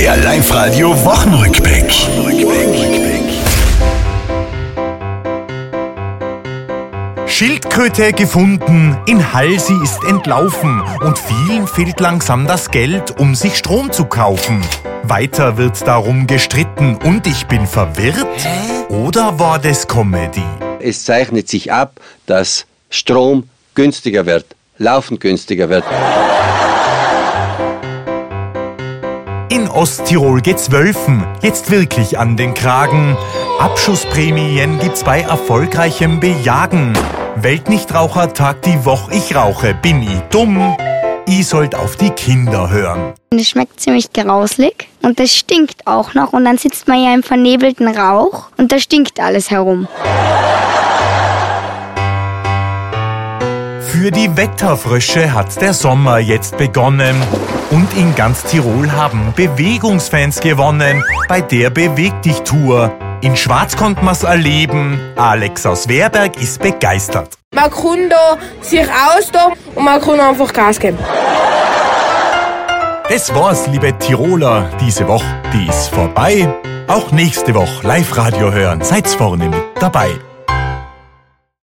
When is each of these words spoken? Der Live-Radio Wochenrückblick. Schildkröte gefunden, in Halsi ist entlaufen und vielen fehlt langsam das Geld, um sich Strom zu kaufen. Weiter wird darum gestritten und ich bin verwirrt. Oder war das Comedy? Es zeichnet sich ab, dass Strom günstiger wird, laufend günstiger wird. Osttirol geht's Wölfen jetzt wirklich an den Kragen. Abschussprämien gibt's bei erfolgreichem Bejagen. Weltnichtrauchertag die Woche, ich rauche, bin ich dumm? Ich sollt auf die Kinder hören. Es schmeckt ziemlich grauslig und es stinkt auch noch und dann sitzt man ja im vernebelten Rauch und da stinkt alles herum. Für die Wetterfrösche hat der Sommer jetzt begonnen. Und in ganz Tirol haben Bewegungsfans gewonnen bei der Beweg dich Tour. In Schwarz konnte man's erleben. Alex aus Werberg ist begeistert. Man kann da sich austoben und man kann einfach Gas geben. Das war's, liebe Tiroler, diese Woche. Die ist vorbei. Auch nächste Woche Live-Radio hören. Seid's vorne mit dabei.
Der 0.00 0.16
Live-Radio 0.16 0.92
Wochenrückblick. 1.04 1.92
Schildkröte 7.26 8.14
gefunden, 8.14 8.96
in 9.06 9.34
Halsi 9.34 9.74
ist 9.82 10.02
entlaufen 10.04 10.80
und 11.02 11.18
vielen 11.18 11.66
fehlt 11.66 12.00
langsam 12.00 12.46
das 12.46 12.70
Geld, 12.70 13.20
um 13.20 13.34
sich 13.34 13.58
Strom 13.58 13.92
zu 13.92 14.06
kaufen. 14.06 14.62
Weiter 15.02 15.58
wird 15.58 15.86
darum 15.86 16.26
gestritten 16.26 16.96
und 16.96 17.26
ich 17.26 17.46
bin 17.46 17.66
verwirrt. 17.66 18.26
Oder 18.88 19.38
war 19.38 19.58
das 19.58 19.86
Comedy? 19.86 20.42
Es 20.80 21.04
zeichnet 21.04 21.50
sich 21.50 21.70
ab, 21.70 22.00
dass 22.24 22.64
Strom 22.88 23.50
günstiger 23.74 24.24
wird, 24.24 24.46
laufend 24.78 25.20
günstiger 25.20 25.68
wird. 25.68 25.84
Osttirol 29.70 30.40
geht's 30.40 30.70
Wölfen 30.70 31.24
jetzt 31.42 31.70
wirklich 31.70 32.18
an 32.18 32.36
den 32.36 32.54
Kragen. 32.54 33.16
Abschussprämien 33.58 34.78
gibt's 34.78 35.04
bei 35.04 35.20
erfolgreichem 35.20 36.20
Bejagen. 36.20 36.92
Weltnichtrauchertag 37.36 38.62
die 38.62 38.84
Woche, 38.84 39.14
ich 39.14 39.34
rauche, 39.34 39.74
bin 39.74 40.02
ich 40.02 40.20
dumm? 40.30 40.76
Ich 41.26 41.46
sollt 41.46 41.74
auf 41.74 41.96
die 41.96 42.10
Kinder 42.10 42.70
hören. 42.70 43.14
Es 43.30 43.48
schmeckt 43.48 43.80
ziemlich 43.80 44.12
grauslig 44.12 44.88
und 45.02 45.20
es 45.20 45.34
stinkt 45.34 45.86
auch 45.86 46.14
noch 46.14 46.32
und 46.32 46.44
dann 46.44 46.58
sitzt 46.58 46.88
man 46.88 47.02
ja 47.02 47.14
im 47.14 47.22
vernebelten 47.22 47.88
Rauch 47.88 48.48
und 48.56 48.72
da 48.72 48.78
stinkt 48.78 49.20
alles 49.20 49.50
herum. 49.50 49.86
Für 53.90 54.12
die 54.12 54.36
Wetterfrösche 54.36 55.34
hat 55.34 55.60
der 55.60 55.74
Sommer 55.74 56.18
jetzt 56.18 56.56
begonnen. 56.56 57.20
Und 57.72 57.92
in 57.96 58.14
ganz 58.14 58.44
Tirol 58.44 58.92
haben 58.92 59.32
Bewegungsfans 59.34 60.38
gewonnen 60.38 61.02
bei 61.28 61.40
der 61.40 61.70
Beweg 61.70 62.22
dich 62.22 62.38
Tour. 62.42 62.92
In 63.20 63.36
Schwarz 63.36 63.76
konnte 63.76 64.04
man's 64.04 64.22
erleben. 64.22 65.00
Alex 65.16 65.66
aus 65.66 65.88
Werberg 65.88 66.40
ist 66.40 66.62
begeistert. 66.62 67.34
Man 67.52 67.68
kann 67.68 68.08
da 68.08 68.38
sich 68.60 68.86
austoben 68.88 69.58
und 69.74 69.84
man 69.84 70.00
kann 70.00 70.20
einfach 70.20 70.52
Gas 70.52 70.78
geben. 70.78 70.98
Das 73.08 73.34
war's, 73.34 73.66
liebe 73.66 73.98
Tiroler, 73.98 74.70
diese 74.80 75.08
Woche. 75.08 75.26
Die 75.52 75.66
ist 75.66 75.88
vorbei. 75.88 76.48
Auch 76.86 77.10
nächste 77.10 77.52
Woche 77.56 77.84
Live-Radio 77.84 78.52
hören. 78.52 78.82
Seid's 78.82 79.16
vorne 79.16 79.48
mit 79.48 79.62
dabei. 79.80 80.10